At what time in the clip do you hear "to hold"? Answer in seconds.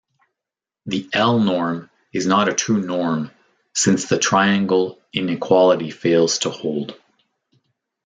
6.39-6.99